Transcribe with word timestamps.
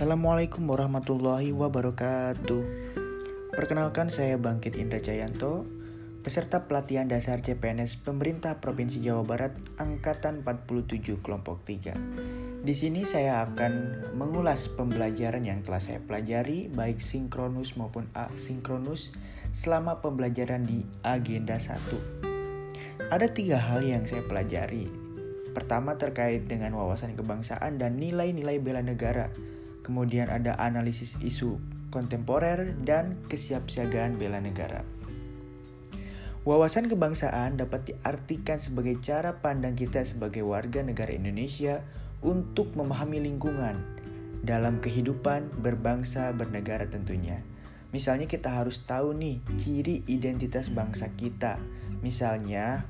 Assalamualaikum 0.00 0.64
warahmatullahi 0.64 1.52
wabarakatuh. 1.52 2.64
Perkenalkan 3.52 4.08
saya 4.08 4.40
Bangkit 4.40 4.80
Indra 4.80 4.96
Jayanto, 4.96 5.68
peserta 6.24 6.64
pelatihan 6.64 7.04
dasar 7.04 7.44
CPNS 7.44 8.00
Pemerintah 8.00 8.64
Provinsi 8.64 9.04
Jawa 9.04 9.28
Barat 9.28 9.52
angkatan 9.76 10.40
47 10.40 11.20
kelompok 11.20 11.68
3. 11.68 12.64
Di 12.64 12.72
sini 12.72 13.04
saya 13.04 13.44
akan 13.44 14.00
mengulas 14.16 14.72
pembelajaran 14.72 15.44
yang 15.44 15.60
telah 15.60 15.84
saya 15.84 16.00
pelajari 16.00 16.72
baik 16.72 17.04
sinkronus 17.04 17.76
maupun 17.76 18.08
asinkronus 18.16 19.12
selama 19.52 20.00
pembelajaran 20.00 20.64
di 20.64 20.80
agenda 21.04 21.60
1. 21.60 23.12
Ada 23.12 23.36
tiga 23.36 23.60
hal 23.60 23.84
yang 23.84 24.08
saya 24.08 24.24
pelajari. 24.24 24.88
Pertama 25.52 26.00
terkait 26.00 26.48
dengan 26.48 26.72
wawasan 26.80 27.20
kebangsaan 27.20 27.76
dan 27.76 28.00
nilai-nilai 28.00 28.64
bela 28.64 28.80
negara 28.80 29.28
kemudian 29.82 30.28
ada 30.28 30.56
analisis 30.60 31.16
isu 31.20 31.60
kontemporer 31.90 32.78
dan 32.86 33.18
kesiapsiagaan 33.26 34.16
bela 34.16 34.38
negara. 34.38 34.86
Wawasan 36.40 36.88
kebangsaan 36.88 37.60
dapat 37.60 37.92
diartikan 37.92 38.56
sebagai 38.56 38.96
cara 39.04 39.44
pandang 39.44 39.76
kita 39.76 40.00
sebagai 40.08 40.40
warga 40.40 40.80
negara 40.80 41.12
Indonesia 41.12 41.84
untuk 42.24 42.72
memahami 42.72 43.20
lingkungan 43.20 43.76
dalam 44.40 44.80
kehidupan 44.80 45.60
berbangsa 45.60 46.32
bernegara 46.32 46.88
tentunya. 46.88 47.44
Misalnya 47.92 48.24
kita 48.24 48.56
harus 48.56 48.80
tahu 48.88 49.12
nih 49.12 49.36
ciri 49.60 50.00
identitas 50.08 50.72
bangsa 50.72 51.12
kita. 51.12 51.60
Misalnya 52.00 52.88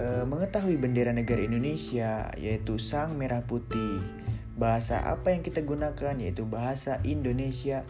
eh, 0.00 0.24
mengetahui 0.24 0.80
bendera 0.80 1.12
negara 1.12 1.44
Indonesia 1.44 2.32
yaitu 2.40 2.80
sang 2.80 3.20
merah 3.20 3.44
putih 3.44 4.23
Bahasa 4.54 5.02
apa 5.02 5.34
yang 5.34 5.42
kita 5.42 5.66
gunakan 5.66 6.14
yaitu 6.18 6.46
bahasa 6.46 7.02
Indonesia. 7.02 7.82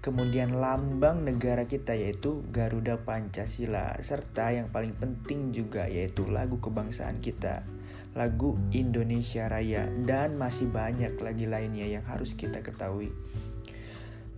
Kemudian 0.00 0.56
lambang 0.56 1.28
negara 1.28 1.68
kita 1.68 1.92
yaitu 1.92 2.40
Garuda 2.48 3.04
Pancasila 3.04 4.00
serta 4.00 4.48
yang 4.48 4.72
paling 4.72 4.96
penting 4.96 5.52
juga 5.52 5.84
yaitu 5.92 6.24
lagu 6.24 6.56
kebangsaan 6.56 7.20
kita, 7.20 7.68
lagu 8.16 8.56
Indonesia 8.72 9.44
Raya 9.44 9.92
dan 10.08 10.40
masih 10.40 10.72
banyak 10.72 11.20
lagi 11.20 11.44
lainnya 11.44 11.84
yang 11.84 12.04
harus 12.08 12.32
kita 12.32 12.64
ketahui. 12.64 13.12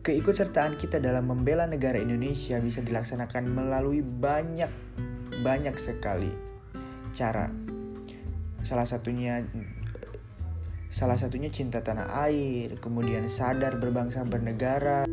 Keikutsertaan 0.03 0.83
kita 0.83 0.99
dalam 0.99 1.31
membela 1.31 1.63
negara 1.71 1.95
Indonesia 1.95 2.59
bisa 2.59 2.83
dilaksanakan 2.83 3.47
melalui 3.47 4.03
banyak 4.03 4.71
banyak 5.47 5.79
sekali 5.79 6.35
cara. 7.15 7.55
Salah 8.67 8.87
satunya 8.89 9.47
Salah 10.93 11.17
satunya 11.17 11.48
cinta 11.48 11.81
tanah 11.81 12.05
air, 12.29 12.77
kemudian 12.77 13.25
sadar 13.25 13.81
berbangsa 13.81 14.29
bernegara. 14.29 15.09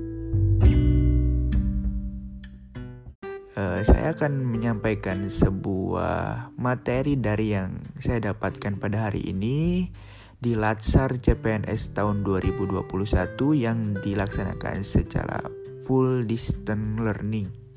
Uh, 3.55 3.79
saya 3.87 4.11
akan 4.11 4.43
menyampaikan 4.43 5.31
sebuah 5.31 6.51
materi 6.59 7.15
dari 7.15 7.55
yang 7.55 7.79
saya 7.95 8.35
dapatkan 8.35 8.75
pada 8.75 9.07
hari 9.07 9.23
ini 9.23 9.87
di 10.43 10.51
Latsar 10.51 11.15
CPNS 11.15 11.95
tahun 11.95 12.27
2021 12.27 12.83
yang 13.55 13.95
dilaksanakan 14.03 14.83
secara 14.83 15.39
full 15.87 16.27
distance 16.27 16.99
learning. 16.99 17.68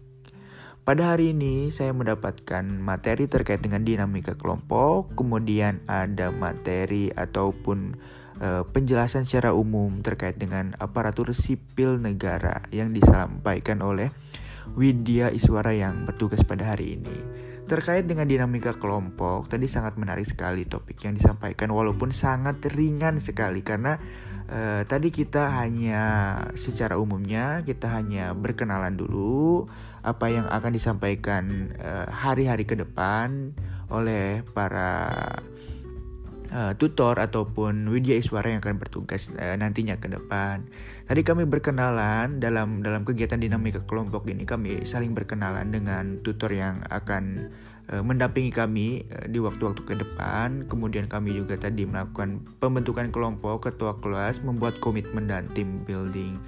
Pada 0.82 1.14
hari 1.14 1.30
ini 1.30 1.70
saya 1.70 1.94
mendapatkan 1.94 2.66
materi 2.66 3.30
terkait 3.30 3.62
dengan 3.62 3.86
dinamika 3.86 4.34
kelompok, 4.34 5.14
kemudian 5.14 5.78
ada 5.86 6.34
materi 6.34 7.06
ataupun 7.14 7.94
e, 8.42 8.66
penjelasan 8.66 9.22
secara 9.22 9.54
umum 9.54 10.02
terkait 10.02 10.34
dengan 10.42 10.74
aparatur 10.82 11.30
sipil 11.38 12.02
negara 12.02 12.66
yang 12.74 12.90
disampaikan 12.90 13.78
oleh 13.78 14.10
Widya 14.74 15.30
Iswara 15.34 15.74
yang 15.74 16.08
bertugas 16.08 16.40
pada 16.46 16.74
hari 16.74 16.98
ini. 17.00 17.16
Terkait 17.66 18.04
dengan 18.04 18.26
dinamika 18.26 18.74
kelompok, 18.76 19.48
tadi 19.48 19.70
sangat 19.70 19.94
menarik 19.96 20.26
sekali 20.26 20.66
topik 20.66 20.98
yang 21.06 21.14
disampaikan 21.14 21.70
walaupun 21.70 22.10
sangat 22.10 22.58
ringan 22.74 23.22
sekali 23.22 23.62
karena 23.62 23.96
e, 24.50 24.84
tadi 24.84 25.08
kita 25.08 25.62
hanya 25.62 26.04
secara 26.58 26.98
umumnya 26.98 27.62
kita 27.62 27.88
hanya 27.88 28.34
berkenalan 28.34 28.98
dulu 28.98 29.70
apa 30.02 30.26
yang 30.28 30.46
akan 30.50 30.74
disampaikan 30.74 31.70
eh, 31.78 32.06
hari-hari 32.10 32.66
uh, 32.66 32.68
ke 32.68 32.74
depan 32.74 33.54
oleh 33.86 34.42
para 34.50 35.14
uh, 36.52 36.72
tutor 36.76 37.16
ataupun 37.16 37.88
widya 37.88 38.20
iswara 38.20 38.52
yang 38.52 38.60
akan 38.60 38.76
bertugas 38.78 39.32
uh, 39.40 39.56
nantinya 39.56 39.96
ke 39.96 40.12
depan. 40.12 40.68
Tadi 41.08 41.20
kami 41.24 41.48
berkenalan 41.48 42.38
dalam 42.38 42.84
dalam 42.84 43.02
kegiatan 43.02 43.40
dinamika 43.40 43.82
kelompok 43.88 44.28
ini 44.28 44.44
kami 44.44 44.84
saling 44.84 45.16
berkenalan 45.16 45.72
dengan 45.72 46.20
tutor 46.20 46.52
yang 46.52 46.84
akan 46.92 47.50
Eh, 47.90 47.98
mendampingi 47.98 48.54
kami 48.54 49.04
eh, 49.04 49.26
di 49.26 49.36
waktu-waktu 49.36 49.82
ke 49.82 49.94
depan. 49.98 50.70
Kemudian 50.70 51.10
kami 51.10 51.34
juga 51.34 51.58
tadi 51.58 51.82
melakukan 51.82 52.40
pembentukan 52.62 53.10
kelompok, 53.10 53.66
ketua 53.68 53.98
kelas, 53.98 54.38
membuat 54.40 54.78
komitmen 54.78 55.26
dan 55.26 55.50
tim 55.52 55.82
building. 55.82 56.38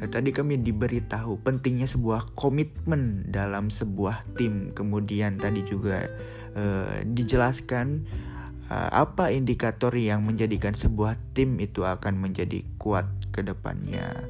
Eh, 0.00 0.08
tadi 0.08 0.32
kami 0.32 0.58
diberitahu 0.58 1.44
pentingnya 1.44 1.84
sebuah 1.84 2.32
komitmen 2.34 3.28
dalam 3.28 3.68
sebuah 3.68 4.26
tim. 4.40 4.72
Kemudian 4.72 5.36
tadi 5.36 5.60
juga 5.68 6.08
uh, 6.56 7.04
dijelaskan 7.04 8.08
uh, 8.08 8.37
apa 8.68 9.32
indikator 9.32 9.88
yang 9.96 10.28
menjadikan 10.28 10.76
sebuah 10.76 11.16
tim 11.32 11.56
itu 11.56 11.88
akan 11.88 12.20
menjadi 12.20 12.64
kuat 12.76 13.08
ke 13.32 13.40
depannya. 13.40 14.28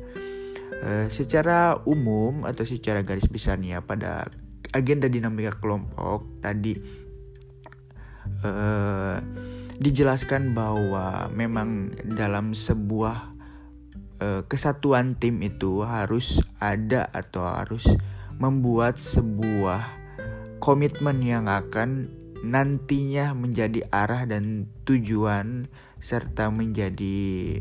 Uh, 0.78 1.10
secara 1.10 1.74
umum 1.90 2.46
atau 2.46 2.62
secara 2.62 3.02
garis 3.02 3.26
besarnya 3.26 3.82
pada 3.82 4.30
agenda 4.70 5.10
dinamika 5.10 5.58
kelompok 5.58 6.22
tadi 6.38 6.78
uh, 8.46 9.18
dijelaskan 9.82 10.54
bahwa 10.54 11.26
memang 11.34 11.90
dalam 12.14 12.54
sebuah 12.54 13.38
kesatuan 14.50 15.14
tim 15.14 15.38
itu 15.46 15.86
harus 15.86 16.42
ada 16.58 17.06
atau 17.14 17.46
harus 17.46 17.86
membuat 18.34 18.98
sebuah 18.98 19.86
komitmen 20.58 21.22
yang 21.22 21.46
akan 21.46 22.10
nantinya 22.44 23.34
menjadi 23.34 23.86
arah 23.90 24.24
dan 24.28 24.70
tujuan 24.86 25.66
serta 25.98 26.50
menjadi 26.54 27.60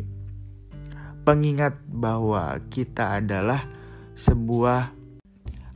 pengingat 1.25 1.81
bahwa 1.91 2.61
kita 2.71 3.19
adalah 3.19 3.67
sebuah 4.15 4.95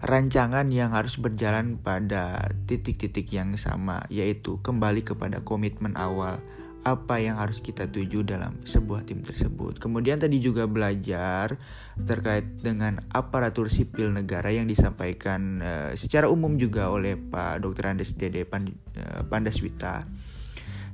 rancangan 0.02 0.66
yang 0.74 0.98
harus 0.98 1.20
berjalan 1.22 1.78
pada 1.78 2.50
titik-titik 2.66 3.30
yang 3.30 3.54
sama, 3.60 4.02
yaitu 4.10 4.58
kembali 4.66 5.06
kepada 5.06 5.46
komitmen 5.46 5.94
awal 5.94 6.42
apa 6.82 7.22
yang 7.22 7.38
harus 7.38 7.62
kita 7.62 7.86
tuju 7.86 8.26
dalam 8.26 8.58
sebuah 8.66 9.06
tim 9.06 9.22
tersebut. 9.22 9.78
Kemudian 9.78 10.18
tadi 10.18 10.42
juga 10.42 10.66
belajar 10.66 11.62
terkait 11.96 12.46
dengan 12.58 13.02
aparatur 13.14 13.70
sipil 13.70 14.10
negara 14.10 14.50
yang 14.50 14.66
disampaikan 14.66 15.62
uh, 15.62 15.92
secara 15.94 16.26
umum 16.26 16.58
juga 16.58 16.90
oleh 16.90 17.14
Pak 17.18 17.62
Dr. 17.62 17.86
Andes 17.94 18.18
Dede 18.18 18.46
Pand 18.50 18.74
uh, 18.98 19.22
Pandaswita. 19.30 20.10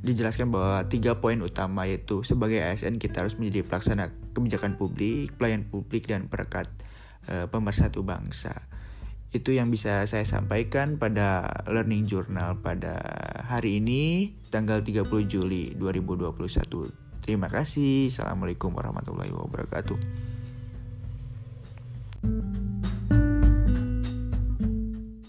Dijelaskan 0.04 0.52
bahwa 0.52 0.86
tiga 0.92 1.18
poin 1.18 1.40
utama 1.42 1.88
yaitu 1.88 2.22
sebagai 2.22 2.62
ASN 2.62 3.00
kita 3.02 3.26
harus 3.26 3.40
menjadi 3.40 3.66
pelaksana 3.66 4.12
kebijakan 4.36 4.78
publik, 4.78 5.34
pelayan 5.40 5.66
publik 5.66 6.06
dan 6.12 6.28
perekat 6.28 6.68
uh, 7.32 7.48
pemersatu 7.48 8.04
bangsa 8.04 8.68
itu 9.36 9.52
yang 9.52 9.68
bisa 9.68 10.08
saya 10.08 10.24
sampaikan 10.24 10.96
pada 10.96 11.52
Learning 11.68 12.08
Journal 12.08 12.56
pada 12.64 12.96
hari 13.44 13.84
ini 13.84 14.32
tanggal 14.48 14.80
30 14.80 15.04
Juli 15.28 15.76
2021. 15.76 17.24
Terima 17.28 17.52
kasih. 17.52 18.08
Assalamualaikum 18.08 18.72
warahmatullahi 18.72 19.36
wabarakatuh. 19.36 20.00